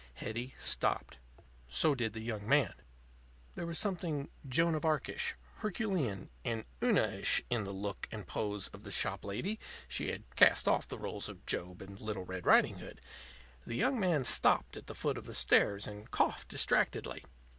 Hetty 0.15 0.55
stopped. 0.57 1.19
So 1.69 1.93
did 1.93 2.13
the 2.13 2.21
young 2.21 2.49
man. 2.49 2.73
There 3.53 3.67
was 3.67 3.77
something 3.77 4.29
Joan 4.49 4.73
of 4.73 4.83
Arc 4.83 5.07
ish, 5.09 5.35
Herculean, 5.57 6.31
and 6.43 6.65
Una 6.83 7.03
ish 7.03 7.43
in 7.51 7.65
the 7.65 7.71
look 7.71 8.07
and 8.11 8.25
pose 8.25 8.67
of 8.69 8.81
the 8.81 8.89
shop 8.89 9.23
lady 9.23 9.59
she 9.87 10.09
had 10.09 10.23
cast 10.35 10.67
off 10.67 10.87
the 10.87 10.97
r├┤les 10.97 11.29
of 11.29 11.45
Job 11.45 11.83
and 11.83 12.01
Little 12.01 12.25
Red 12.25 12.47
Riding 12.47 12.79
Hood. 12.79 12.99
The 13.67 13.75
young 13.77 13.99
man 13.99 14.25
stopped 14.25 14.75
at 14.75 14.87
the 14.87 14.95
foot 14.95 15.19
of 15.19 15.25
the 15.25 15.35
stairs 15.35 15.85
and 15.85 16.09
coughed 16.09 16.47
distractedly. 16.47 17.23